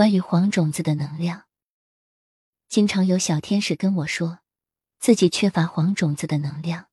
[0.00, 1.44] 关于黄种子的能量，
[2.70, 4.38] 经常有小天使跟我说，
[4.98, 6.86] 自己缺乏黄种子的能量。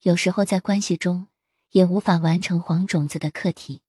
[0.00, 1.28] 有时候在关系中
[1.72, 3.82] 也无法完成黄种子的课题，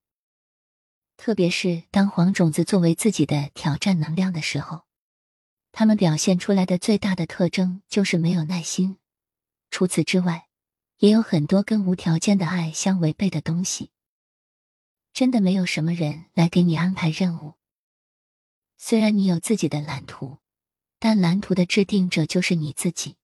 [1.16, 4.82] 特别是当黄种子作为自己的挑战能量的时候，
[5.72, 8.98] 他们表现出来的最大的特征就是没有耐心。
[9.70, 10.48] 除此之外，
[10.98, 13.92] 也有很多跟无条件的爱相违背的东西。
[15.14, 17.54] 真的没有什么人来给你安排任务。
[18.86, 20.40] 虽然你有自己的蓝图，
[20.98, 23.16] 但蓝图的制定者就是你自己。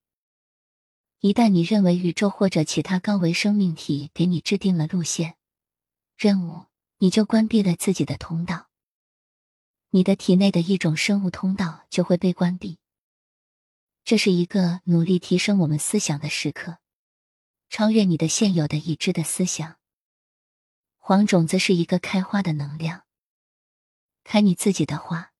[1.19, 5.35] 一旦你认为宇宙或者其他高维生命体给你制定了路线、
[6.17, 6.65] 任务，
[6.97, 8.69] 你就关闭了自己的通道，
[9.91, 12.79] 你的体内的一种生物通道就会被关闭。
[14.03, 16.79] 这是一个努力提升我们思想的时刻，
[17.69, 19.77] 超越你的现有的已知的思想。
[20.97, 23.03] 黄种子是一个开花的能量，
[24.23, 25.30] 开你自己的花。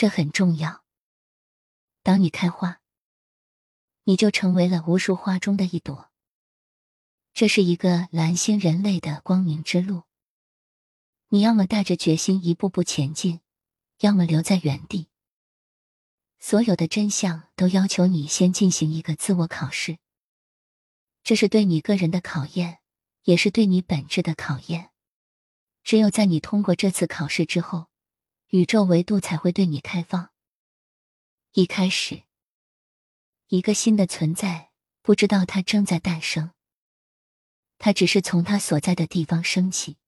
[0.00, 0.82] 这很重要。
[2.02, 2.80] 当你开花，
[4.04, 6.10] 你就成为了无数花中的一朵。
[7.34, 10.04] 这是一个蓝星人类的光明之路。
[11.28, 13.42] 你要么带着决心一步步前进，
[13.98, 15.08] 要么留在原地。
[16.38, 19.98] 所有的真相都要求你先进行一个自我考试。
[21.22, 22.78] 这是对你个人的考验，
[23.24, 24.92] 也是对你本质的考验。
[25.84, 27.89] 只有在你通过这次考试之后。
[28.50, 30.32] 宇宙维度才会对你开放。
[31.52, 32.24] 一开始，
[33.46, 36.50] 一个新的存在不知道它正在诞生，
[37.78, 39.98] 它只是从它所在的地方升起。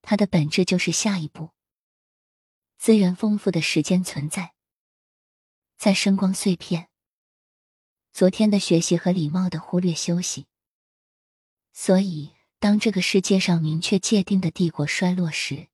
[0.00, 1.50] 它的本质就是下一步
[2.78, 4.54] 资源丰富的时间存在，
[5.76, 6.88] 在声光碎片。
[8.12, 10.46] 昨天的学习和礼貌的忽略休息。
[11.72, 15.73] 所以，当这个世界上明确界定的帝国衰落时。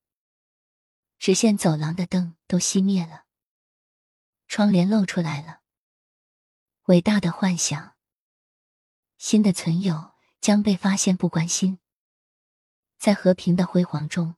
[1.21, 3.27] 直线走廊的灯都熄灭了，
[4.49, 5.61] 窗帘露出来了。
[6.85, 7.95] 伟大的幻想，
[9.19, 11.79] 新的存有将被发现不关心。
[12.97, 14.37] 在和平的辉煌中，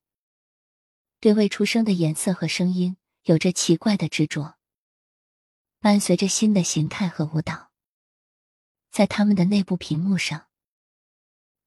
[1.20, 4.59] 对未出生的颜色和声音有着奇怪的执着，
[5.78, 7.70] 伴随着新的形态和舞蹈，
[8.91, 10.49] 在他们的内部屏幕上，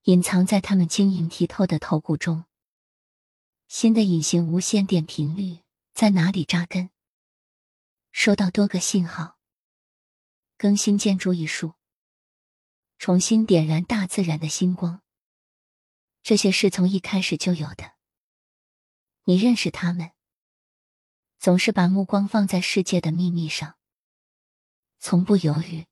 [0.02, 2.44] 隐藏在他们晶莹剔透的头骨中。
[3.68, 6.92] 新的隐形无线电频率在哪里扎根？
[8.12, 9.38] 收到多个信号。
[10.58, 11.74] 更新建筑艺术，
[12.98, 15.02] 重新点燃大自然的星光。
[16.24, 17.96] 这些是从一开始就有的。
[19.24, 20.12] 你认识他们，
[21.40, 23.78] 总是把目光放在世界的秘密上，
[25.00, 25.88] 从不犹豫。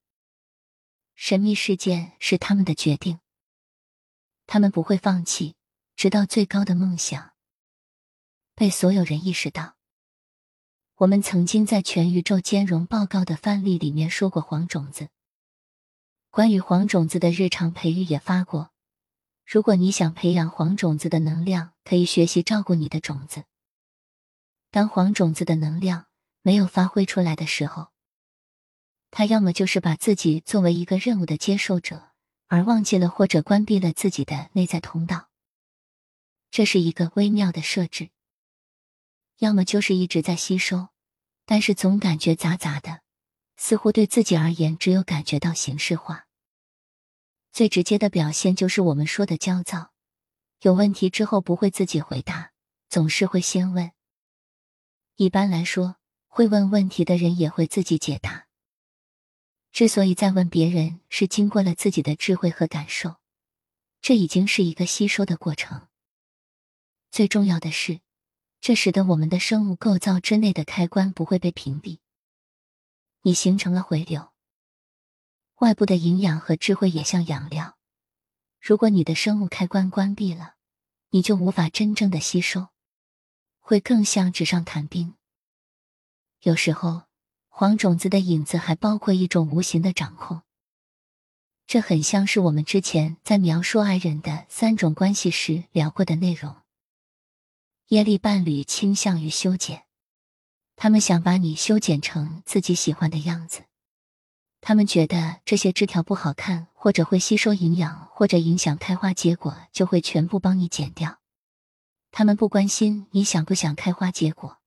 [1.15, 3.19] 神秘事件是他们的决定，
[4.45, 5.55] 他们不会放弃，
[5.95, 7.32] 直到最高的梦想。
[8.55, 9.75] 被所有人意识到，
[10.95, 15.09] 我们曾经在全宇宙兼容报告的范例里面说过黄种子。
[16.29, 18.71] 关于黄种子的日常培育也发过。
[19.45, 23.43] 如果你想培养黄种子的能量，可以学习照顾你的种子。
[24.71, 26.07] 当黄种子的能量
[26.41, 27.89] 没有发挥出来的时候，
[29.11, 32.11] 他要么就是把自己作为一个任务的接受者，
[32.47, 35.29] 而忘记了或者关闭了自己的内在通道。
[36.49, 38.09] 这是一个微妙的设置。
[39.39, 40.89] 要么就是一直在吸收，
[41.45, 43.01] 但是总感觉杂杂的，
[43.57, 46.27] 似乎对自己而言只有感觉到形式化。
[47.51, 49.91] 最直接的表现就是我们说的焦躁，
[50.61, 52.51] 有问题之后不会自己回答，
[52.89, 53.91] 总是会先问。
[55.15, 58.47] 一般来说，会问问题的人也会自己解答。
[59.71, 63.17] 之所以在问别人，是经过了自己的智慧和感受，
[64.01, 65.87] 这已经是一个吸收的过程。
[67.11, 68.02] 最重要的是。
[68.65, 71.99] 这使得我们的生物构造之内的开关不会被屏蔽，
[73.23, 74.31] 你形成了回流。
[75.57, 77.77] 外部的营养和智慧也像养料，
[78.61, 80.55] 如果你的生物开关关闭了，
[81.09, 82.69] 你就无法真正的吸收，
[83.59, 85.15] 会更像纸上谈兵。
[86.43, 87.01] 有时候，
[87.49, 90.43] 黄种子的影子还包括一种无形的掌控，
[91.67, 96.62] 这很像是我们之前在描述爱人的三种关系时聊过的内容。
[97.87, 99.83] 业力伴侣倾向于修剪，
[100.75, 103.65] 他们想把你修剪成自己喜欢的样子。
[104.61, 111.19] 他们觉得这些枝条不好看，或者会吸收营养，或者影响开花结果，就会全部帮你剪掉。
[112.11, 114.59] 他们不关心你想不想开花结果。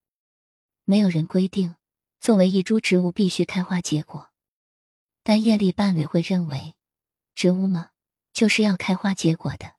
[0.85, 1.77] 没有人规定
[2.21, 4.29] 作为一株植物必须开花结果，
[5.23, 6.75] 但业力伴侣会认为，
[7.35, 7.93] 植物嘛，
[8.35, 9.76] 就是要开花结果的。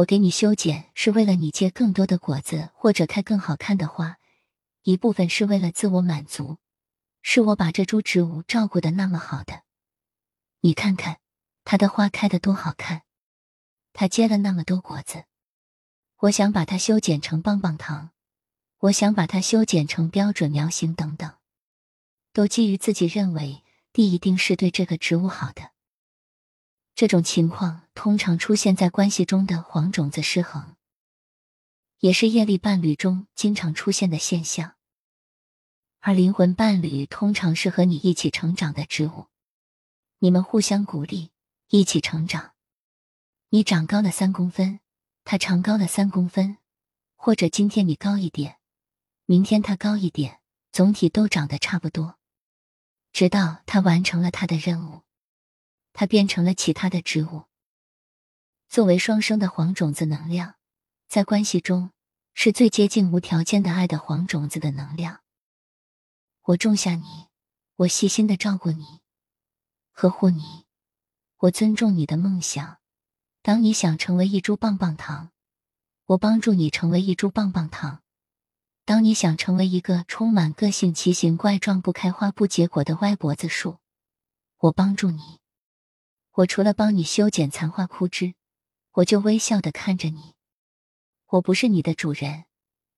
[0.00, 4.16] 我给你修剪是为了你结更多的果子，或者开更好看的花；
[4.82, 6.58] 一部分是为了自我满足，
[7.22, 9.64] 是我把这株植物照顾的那么好的。
[10.60, 11.18] 你看看，
[11.64, 13.02] 它的花开的多好看，
[13.92, 15.24] 它结了那么多果子。
[16.20, 18.10] 我想把它修剪成棒棒糖，
[18.78, 21.34] 我想把它修剪成标准苗型等等，
[22.32, 25.72] 都基于自己认为地一定是对这个植物好的。
[26.94, 30.74] 这种情况通常出现在关系中的黄种子失衡，
[31.98, 34.74] 也是业力伴侣中经常出现的现象。
[35.98, 39.26] 而灵魂伴侣通常是和你一起成长的植物，
[40.20, 41.30] 你们互相鼓励，
[41.68, 42.54] 一起成长。
[43.50, 44.80] 你长高了三公分。
[45.24, 46.56] 他长高了三公分，
[47.16, 48.56] 或者今天你高一点，
[49.26, 50.40] 明天他高一点，
[50.72, 52.18] 总体都长得差不多，
[53.12, 55.02] 直到他完成了他的任务，
[55.92, 57.49] 他变成了其他的植物。
[58.70, 60.54] 作为双生的黄种子能量，
[61.08, 61.90] 在关系中
[62.34, 65.22] 是最接近无条件的爱的黄种子的能量。
[66.42, 67.26] 我种下你，
[67.74, 69.00] 我细心的照顾你，
[69.90, 70.66] 呵护你，
[71.38, 72.78] 我尊重你的梦想。
[73.42, 75.32] 当你想成为一株棒棒糖，
[76.06, 78.02] 我帮助你成为一株棒棒糖；
[78.84, 83.78] 当你想成为一个充满个性、奇形怪状、不开花不结果的歪脖子树，
[84.58, 85.40] 我帮助你。
[86.34, 88.34] 我除了帮你修剪残花枯枝，
[89.00, 90.34] 我就微笑的看着你。
[91.26, 92.44] 我不是你的主人，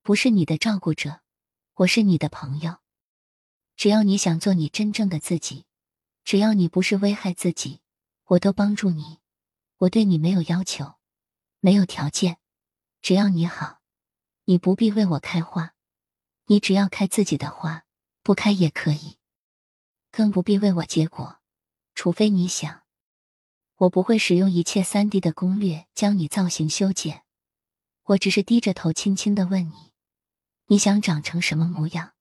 [0.01, 1.21] 不是你的照顾者，
[1.75, 2.79] 我是你的朋友。
[3.77, 5.65] 只要你想做你真正的自己，
[6.25, 7.81] 只要你不是危害自己，
[8.25, 9.19] 我都帮助你。
[9.77, 10.95] 我对你没有要求，
[11.59, 12.37] 没有条件，
[13.01, 13.79] 只要你好，
[14.45, 15.73] 你不必为我开花，
[16.47, 17.85] 你只要开自己的花，
[18.21, 19.17] 不开也可以，
[20.11, 21.39] 更不必为我结果，
[21.95, 22.82] 除非你想。
[23.83, 27.23] 我不会使用一切三 D 的攻略将你造型修剪，
[28.03, 29.91] 我只是低着头轻轻的问你，
[30.67, 32.12] 你想长成什么模样？